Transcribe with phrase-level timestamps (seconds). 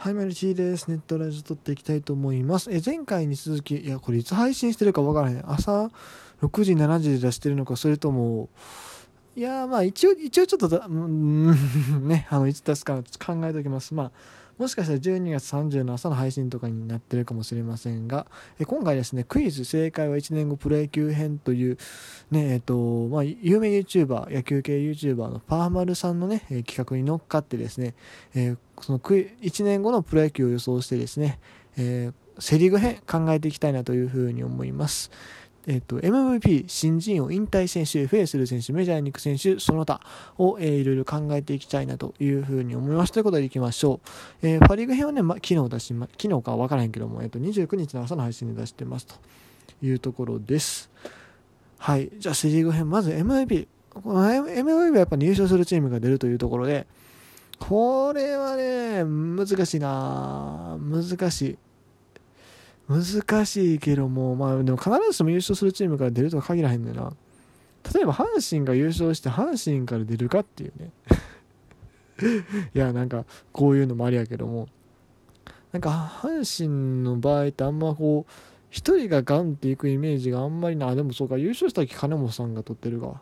[0.00, 0.86] はい、マルチーです。
[0.86, 2.70] ネットラジオ撮っていきたいと思います。
[2.72, 5.50] え、前回に続き、いや、これいつ配信してるかわからへん。
[5.50, 5.90] 朝
[6.40, 8.48] 6時、7時で出してるのか、それとも、
[9.34, 11.50] いやまあ一応、一応ちょっとだ、うん、
[12.06, 13.92] ね、あの、いつ出すか考えておきます。
[13.92, 14.12] まあ、
[14.56, 18.28] もしかしたら12月30の朝の配信とかになってるかもしれませんが、
[18.60, 21.76] え今回ですね、クイズ正解は1年後プロ野球編という、
[22.30, 27.94] ね、えっ、と、まあ、有名 YouTuber、野球系 YouTuber のパーマルさんのね、え企画に乗っかってですね、
[28.36, 31.38] えー、そのクイ1年後のプロ野球を予想してですね、
[31.76, 35.10] えー、セリーグ編考えていきたいなというふうに思います。
[35.66, 40.00] えっと、MVP、新人王、引退選手、フェイスル選手、メジャーに行く選手、その他
[40.38, 43.12] を、えー、いろいろ考えていきたいなというふうに思います。
[43.12, 44.00] ということでいきましょ
[44.42, 44.46] う。
[44.46, 49.16] えー、パリーグ編はね、ま、昨日出しま、昨日かわからへんけども、えっと、29日の朝の配信で出してますと
[49.82, 50.88] いうところです。
[51.76, 52.10] はい。
[52.18, 53.68] じゃあ、セリーグ編、まず MVP。
[53.90, 56.86] この MVP はやっぱり優勝するチームが出るというところで、
[57.58, 61.58] これはね、難しいな難しい。
[62.88, 67.12] 難しいけども、まあでも必ずしも優勝するチームから出るとは限らへんねんな。
[67.94, 70.90] 例えば阪神が優勝して阪神から出るかっていうね。
[72.74, 74.68] いや、なんかこういうのもありやけども。
[75.72, 75.90] なんか
[76.22, 78.32] 阪神の場合ってあんまこう、
[78.70, 80.94] 一人がガンっていくイメージがあんまりな。
[80.94, 83.08] でもそうか、優勝した時金本さんが取ってるが。
[83.08, 83.12] っ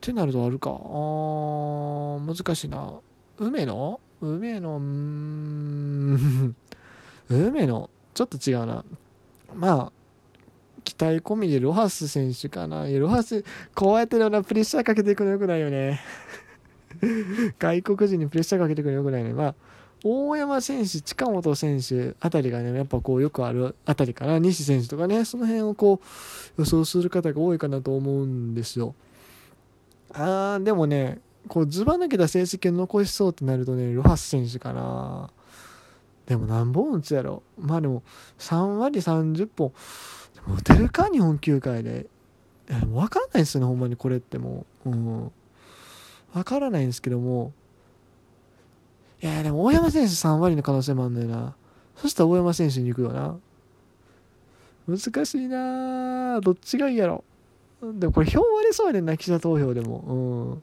[0.00, 0.70] てなるとあるか。
[0.70, 2.94] あー、難しいな。
[3.38, 6.54] 梅野梅野、うん。
[7.28, 7.90] 梅野。
[8.14, 8.84] ちょっと違うな。
[9.54, 9.92] まあ、
[10.84, 12.88] 期待込みでロハス選手かな。
[12.88, 16.00] いや、ロハス、こうやってなプレッシャーかけていくのよくないよね。
[17.58, 19.34] 外国人にプレッシャーかけていくのよくないね。
[19.34, 19.54] まあ、
[20.02, 24.38] 大山選手、近本選手あたりがね、やっぱこうよくあるあたりかな。
[24.38, 26.00] 西選手とかね、その辺をこ
[26.56, 28.94] う予想する方が多いかなと思うんですよ。
[30.14, 35.30] あー、でもね、こうずば抜けた成績を残しそうってなるとね、ロハス選手かな。
[36.26, 37.42] でも何本打つやろ。
[37.58, 38.02] まあでも
[38.38, 39.72] 3割30本
[40.58, 42.06] 打てるか日本球界で。
[42.66, 43.96] 分からないですよねほんまに。
[43.96, 45.32] これってもう、うん、
[46.34, 47.52] 分からないんですけども。
[49.22, 51.54] いやでも大山選手3割の可能性もあるんだよな。
[51.96, 53.36] そしたら大山選手に行くよな。
[54.88, 56.40] 難しいな。
[56.40, 57.24] どっちがいいやろ。
[57.82, 59.98] でもこれ票割れそうやねんな記者投票でも。
[59.98, 60.62] うん。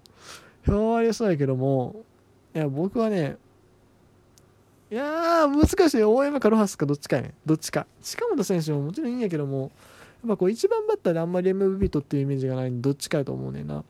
[0.66, 2.04] 票割れそうやけども
[2.56, 3.38] いや僕はね
[4.92, 6.04] いやー、難しい。
[6.04, 7.88] 大山かロハスかどっちかやねどっちか。
[8.04, 13.84] 近本選手ももちろんいいんやけども、やっぱこう一番バッターであんまり MVP 取っていうイメージがないんで、どっちかやと思うねんな。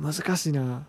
[0.00, 0.86] 難しいな。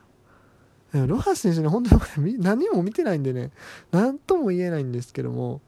[0.94, 3.52] ロハス選手ね、本当に何も見てないんでね、
[3.91, 5.59] なんとも言えないんですけども、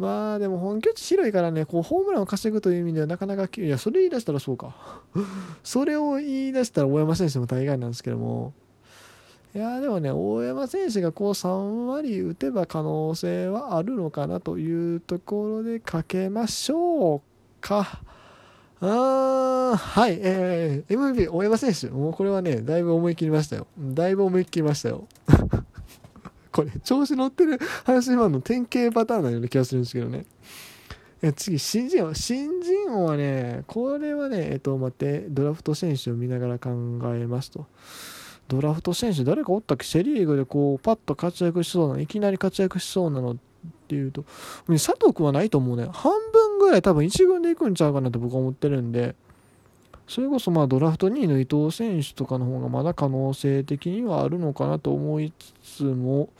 [0.00, 4.74] まあでも本拠地広いからね、こうホームランを稼ぐという意味ではなかなか、いや、それ言い出したらそうか。
[5.62, 8.54] それを言い出したら大山選手も大概なんですけども、
[9.54, 17.20] いやでもね、大山選手がこう3割打てば可能性はあるのかなというところでかけましょう
[17.60, 18.00] か。
[18.80, 23.66] あーはい、えー、MVP 大山選手、もうこれはね、だいぶ思い切りましたよ。
[23.78, 25.06] だいぶ思い切りましたよ。
[26.52, 30.24] これ、調子乗ってる阪神ファンの典型パターンのような気がするんですけどね。
[31.36, 32.14] 次、新人王。
[32.14, 36.70] 新人王はね、これはね、えっと、待って、ドラフト選手を見ながら考
[37.14, 37.66] えますと。
[38.48, 39.86] ドラフト選手誰かおったっけ？
[39.86, 43.36] セ・リーグでこうパッと活躍しそうないきなり活躍しそうなのっ
[43.86, 44.24] ていうと
[44.66, 49.14] 佐藤君はないと思うね半分ぐらい多分1軍で行くんちゃうかなと僕は思ってるんで
[50.10, 55.32] それこそまあドラフト2位の伊藤選手とかの方がまだ可能性的にはあるのかなと思い
[55.62, 56.30] つつも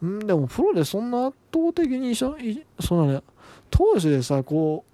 [0.00, 2.36] んでもプロでそんな圧倒的にそ
[2.92, 3.22] のね
[3.68, 4.84] 投手でさこ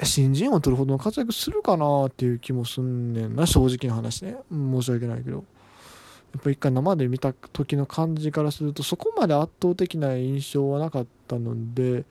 [0.00, 4.36] う新人を取るほどの活躍するかなっていう気もすんねんな正直な話ね。
[4.50, 5.36] 申し訳ないけど。
[5.36, 12.04] やっぱ一回生で見た時の感じからするとそこまで圧倒的な印象はなかったので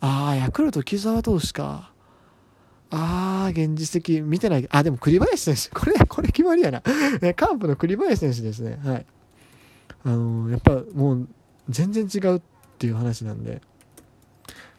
[0.00, 1.92] ああヤクルト木澤投手か。
[2.90, 9.06] ああ現実的見てないあでも栗林選手 これこれ決まりやなカープの栗林選手ですねはい
[10.04, 11.28] あのー、やっぱもう
[11.68, 12.42] 全然違うっ
[12.78, 13.60] ていう話なんで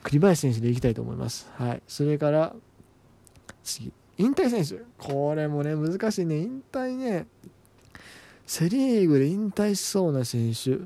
[0.07, 1.49] 栗林選手でいきたいと思います。
[1.57, 1.81] はい。
[1.85, 2.55] それから、
[3.61, 3.91] 次。
[4.17, 4.83] 引退選手。
[4.97, 6.37] これもね、難しいね。
[6.37, 7.27] 引退ね。
[8.45, 10.79] セ・リーグで引退しそうな選手。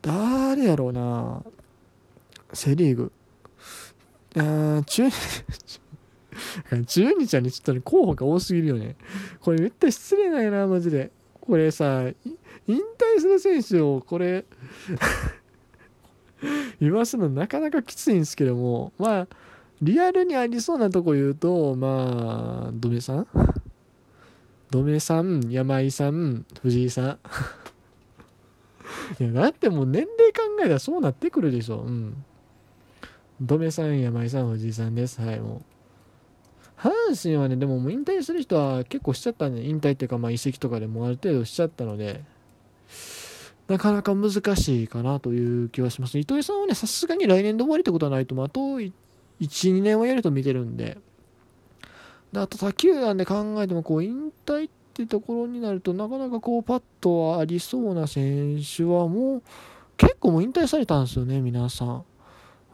[0.00, 1.42] 誰やろうな。
[2.52, 3.12] セ・リーグ。
[4.36, 5.80] あ中、中
[7.36, 8.96] はね、ちょっとね、候補が多すぎるよね。
[9.40, 11.10] これめっちゃ失礼だよな、マジで。
[11.40, 12.04] これさ、
[12.66, 14.44] 引退する選手を、これ
[16.80, 19.28] 言わすのなかなかきついんですけども、まあ、
[19.80, 23.26] リアルにありそうなとこ言うと、まあ、ドメさん？
[24.70, 27.18] ドメさん、山井さん、藤井さん。
[29.20, 32.24] いやだってもう年齢考えたらそうなってくるでしょうん
[33.40, 35.62] ドメさん山井さん藤井さんですはいもう
[36.78, 36.90] 阪
[37.20, 42.22] 神はねでももう引退する人は結構しちゃったんで引退っていうかまあ移籍とかでもある程度しちゃったので
[43.68, 46.18] なかなか難しいかなという気はします。
[46.18, 48.46] 糸井さんはね、さすがに来年で終わりってことはないと思う。
[48.46, 48.92] あと1、
[49.40, 50.96] 2年はやると見てるんで。
[52.32, 59.42] であと他球団で考えても、こう、引退ってところになると、なかなかこう、パッとありそうな選手はもう、
[59.98, 62.04] 結構もう引退されたんですよね、皆さん。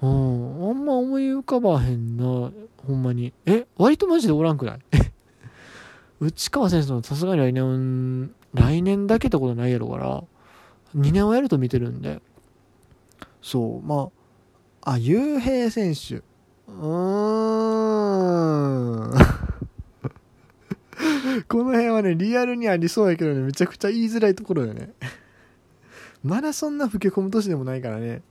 [0.04, 2.52] うん、あんま思い浮かばへんな、ほ
[2.92, 3.32] んまに。
[3.46, 4.78] え、割とマジでおらんくない？
[6.20, 10.22] 内川選手のさすがに来年、来年だけってことないやろから、
[10.96, 12.20] 2年はやると見てるんで、
[13.42, 14.08] そう、ま
[14.84, 16.16] あ、あ、雄平選手。
[16.16, 19.12] うーん。
[21.48, 24.92] この辺はね、リアルにありそうやけどね、めちゃくちゃ言いづらいところよね。
[26.22, 28.22] まだそんな老け込む年でもないからね。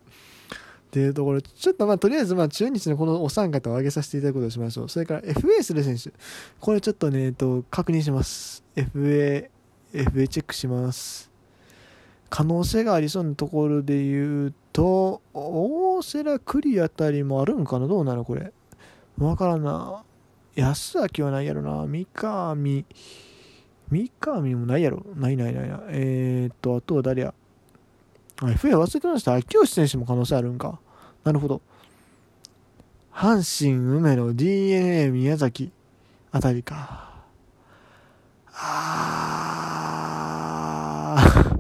[0.93, 4.89] っていうところ、ちょっとまあ、とりあえずまあ、中日のこのお三方を挙げさせていただくことをしましょう。
[4.89, 6.13] それから FA する選手。
[6.59, 8.63] これちょっとね、えっと、確認します。
[8.75, 9.49] FA、
[9.91, 11.31] FA チェックします。
[12.29, 17.87] 可能性がありそうなところで言うと、大瀬良栗あたりもあるんかな？
[17.87, 18.53] どうなのこれ？
[19.17, 20.03] わからんな。
[20.55, 21.87] 安明はないやろな。
[21.87, 22.85] 三上、
[23.89, 25.03] 三上もないやろ？
[25.15, 25.79] ないないないない。
[25.87, 27.33] えー、っと、あとは誰や
[28.37, 29.33] ？FA 忘れてました。
[29.33, 30.79] 秋吉選手も可能性あるんか。
[31.23, 31.61] なるほど。
[33.13, 35.71] 阪神、梅野、DNA、宮崎
[36.31, 37.13] あたりか。
[38.51, 41.59] あー。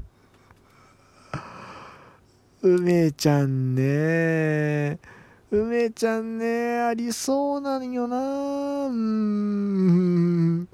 [2.67, 4.99] 梅ちゃんね。
[5.51, 8.87] 梅ちゃんね、ありそうなんよな。
[8.87, 10.67] うん。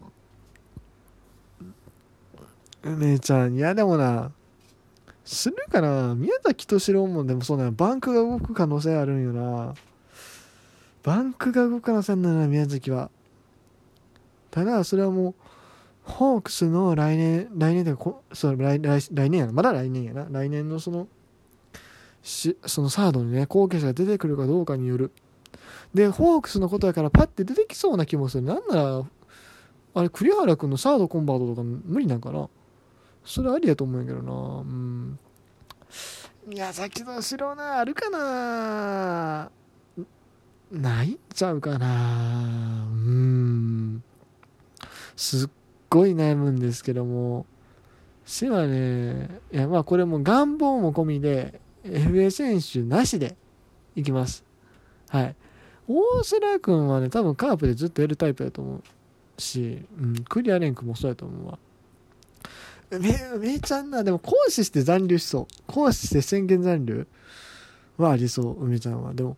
[2.83, 4.31] 梅ちゃん、いやでもな、
[5.35, 6.15] するかな？
[6.15, 9.73] 宮崎敏郎もでもそうなバンクが動く可能性あるんよな。
[11.03, 13.09] バンクが動く可能性あるんだな、宮崎は。
[14.51, 15.35] ただ、それはもう、
[16.03, 19.53] ホークスの来年、来年でこ、そう来来来年やな。
[19.53, 20.27] まだ来年やな。
[20.29, 21.07] 来年のその、
[22.21, 25.11] しそのサードにね後継者が出てくるかどうかによる
[25.93, 29.03] でホークスのことやからパッて出てきそうな気もするなんなら
[29.93, 32.49] あれ栗原君のサードコンバートとか無理なんかな？
[33.29, 34.33] それありやと思うんやけどな。
[34.33, 35.19] うん。
[36.47, 39.51] 宮崎の後ろなあるかな。
[40.71, 42.87] ないんちゃうかな。
[42.89, 44.03] うん。
[45.15, 45.49] すっ
[45.91, 47.45] ごい悩むんですけども。
[48.25, 49.29] 背はね。
[49.51, 53.35] いやまあこれも願望も込みで FA 選手なしで
[53.95, 54.43] いきます。
[55.07, 55.35] はい。
[55.87, 61.59] 大瀬良君はね、多分カープでずっとやるタイプだと思うし、うん、クリアレンクもそうやと思うわ。
[62.91, 65.47] め、めちゃんな、でも講師して残留しそう。
[65.67, 67.07] 講師して宣言残留
[67.97, 69.13] はありそう、梅ちゃんは。
[69.13, 69.37] でも、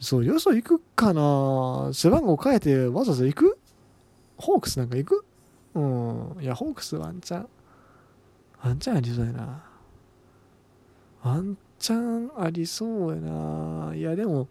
[0.00, 3.58] そう、よそ行くかな背番号変えてわざわざ行く？
[4.38, 5.24] ホークスなんか行く？
[5.74, 6.42] うん。
[6.42, 7.48] いや、ホークスワンチャン、
[8.64, 9.62] ワンチャンありそうやな。
[11.22, 13.94] ワンチャンありそうやな。
[13.94, 14.48] いや、でも、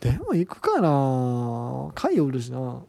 [0.00, 1.90] でも行くかな。
[1.94, 2.82] 貝おるしな。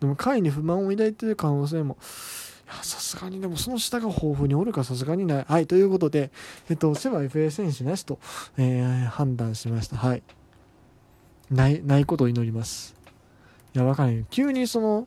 [0.00, 1.96] でも貝に不満を抱いてる可能性も。
[2.82, 5.44] さすがにでもその下が豊富におるかさすがにない。
[5.48, 6.30] はい、ということで、
[6.70, 8.18] えっと、セバ FA 選手なしと、
[8.56, 9.96] えー、判断しました。
[9.96, 10.22] はい。
[11.50, 12.94] ない、ないことを祈ります。
[13.74, 14.26] いや、わかんない。
[14.30, 15.06] 急にその、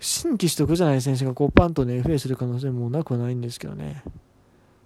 [0.00, 4.02] 新規取得じゃない選手がこうパンとね、FA する可能性もなくはないんですけどね。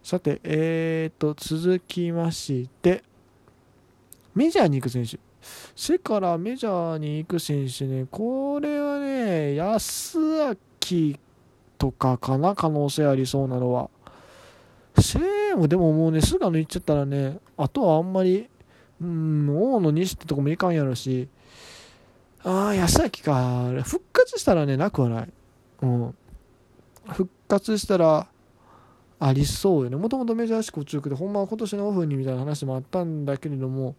[0.03, 3.03] さて、えーと、続きまして、
[4.35, 5.19] メジャーに行く選手。
[5.75, 11.17] 背からメジャーに行く選手ね、これはね、安明
[11.79, 13.91] とかかな、可能性ありそうなのは。
[15.01, 18.49] セーもでももうね、菅野行っちゃったらね、あとはあんまり、
[19.01, 21.29] うん、大野西ってとこもいかんやろし、
[22.45, 23.83] ああ、安明か。
[23.83, 25.29] 復活したらね、なくはない。
[25.83, 26.15] うん。
[27.09, 28.29] 復活したら、
[29.19, 33.97] ありそうよねもともとメジャー志向中でほんまは今年のオフにみたいな話もあったんだけれども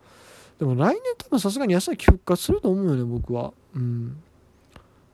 [0.60, 4.22] でも来年多分さすがに安崎復活すると思うよね僕はうん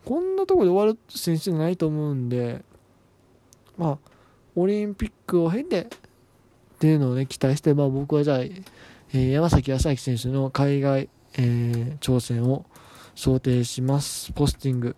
[0.05, 2.63] こんなとこで終わる選手じゃないと思うんで
[3.77, 3.97] まあ
[4.55, 5.87] オリンピックを経てっ
[6.79, 12.65] ていうのをね期待して、まあ、僕はじゃあ、えー、山崎康明選手の海外、えー、挑戦を
[13.15, 14.95] 想定しますポスティング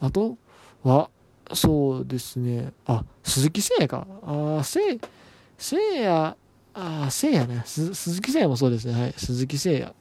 [0.00, 0.36] あと
[0.82, 1.10] は
[1.54, 2.72] そうですね。
[2.86, 4.06] あ、鈴木誠也か。
[4.22, 6.36] あ、せ、誠也、あ、
[6.74, 7.62] 誠也ね。
[7.64, 9.00] 鈴木誠也もそうですね。
[9.00, 9.14] はい。
[9.16, 9.94] 鈴木誠也。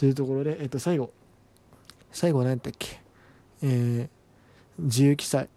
[0.00, 1.10] というところで、えっと、最後。
[2.10, 3.02] 最後何やったっけ？
[3.60, 4.08] えー、
[4.82, 5.50] 自由記載。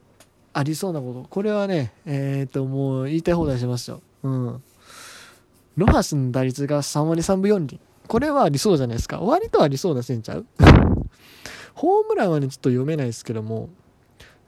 [0.52, 1.26] ありそうなこと。
[1.30, 4.02] これはね、えっ、と、もう言いたい放題しますよ。
[4.24, 4.64] うん。
[5.78, 7.80] ロハスの打率が3割3分4厘。
[8.10, 9.22] これはありそうじゃないですか。
[9.22, 10.46] 割とありそうな線ちゃう？
[11.74, 13.70] ホームランはね、ちょっと読めないですけども、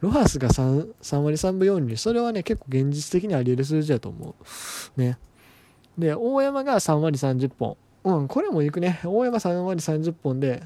[0.01, 1.95] ロハスが 3, 3割3分4厘。
[1.95, 4.35] それはね、結構現実的にあり得る数字だと思
[4.97, 4.99] う。
[4.99, 5.17] ね。
[5.97, 7.77] で、大山が3割30本。
[8.05, 8.99] うん、これもいくね。
[9.03, 10.61] 大山3割30本で、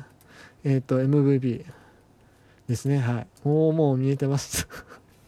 [0.66, 1.66] えっ、ー、と、MVP
[2.68, 3.00] ですね。
[3.00, 3.28] はい。
[3.48, 4.68] もう、もう見えてます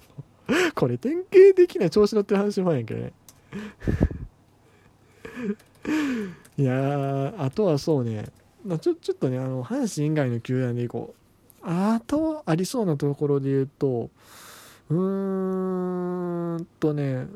[0.76, 3.14] これ典型的な調子乗ってる話もあるんやけどね。
[6.58, 8.26] いや、あとはそうね、
[8.66, 11.64] まあ、ちょちょっとね、あの、阪神以外の球団でいこう。
[11.64, 14.10] あと、ありそうなところで言うと、
[14.90, 17.28] うーんとね、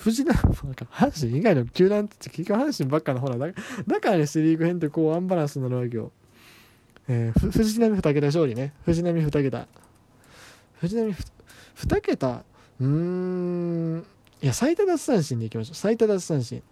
[0.00, 3.46] 藤浪、阪神以外の球団って結局阪神ばっかのほら、だ
[3.86, 6.10] だからね、セ・リーグ編ってこうアンバランスになるわけよ。
[7.06, 8.72] えー、藤浪2桁勝利ね。
[8.84, 9.66] 藤浪2桁。
[10.78, 11.14] 藤浪
[11.76, 12.44] 2桁、
[12.80, 14.06] うーん、
[14.40, 15.74] いや、最多奪三振でいきましょう。
[15.74, 16.62] 最多奪三振。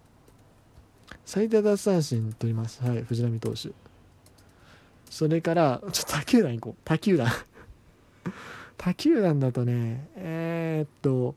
[1.27, 2.83] 最多奪三振取ります。
[2.83, 3.71] はい、藤浪投手。
[5.11, 6.83] それから、ちょっと他球団行こう。
[6.83, 7.29] 他球団
[8.79, 11.35] 他球団だとね、えー、っと、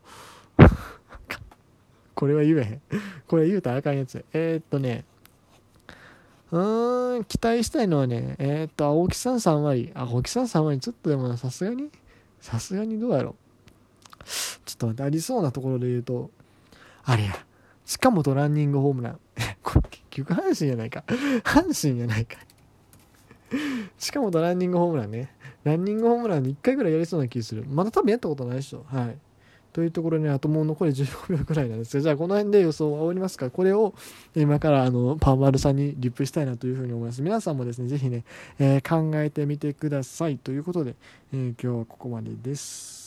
[2.22, 2.82] これは言えへん。
[3.28, 4.24] これ言うたらあかんやつ。
[4.32, 5.06] えー、っとね、
[6.52, 9.92] うーん、期待したいのはね、えー、っと、青木さん3割。
[9.96, 11.90] 青木さん3割、ちょっとでもさすがに、
[12.40, 13.36] さすがにどうやろ
[14.66, 16.30] ちょっと待って、ありそうなところで言うと、
[17.06, 17.34] あれや、
[17.88, 19.20] 近本ランニングホームラン。
[19.64, 21.04] これ結局阪神やないか。
[21.44, 22.38] 阪神やないか。
[23.98, 25.34] 近本ランニングホームランね。
[25.64, 27.66] ランニングホームランで1回ぐらいやりそうな気する。
[27.68, 28.86] まだ多分やったことないでしょ。
[28.88, 29.18] はい。
[29.74, 33.94] というところに、あともう残り15秒くらいなんですが、じゃあこの辺で予想を終わりますかこれを
[34.36, 37.22] 今からあのパンワルさんにリップしたいなというふうに思います。
[37.22, 38.24] 皆さんもですね、ぜひね、
[38.60, 40.38] えー、考えてみてください。
[40.38, 40.96] ということで、
[41.34, 43.01] えー、今日はここまでです。